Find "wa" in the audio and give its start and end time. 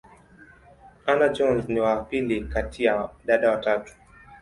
1.79-2.03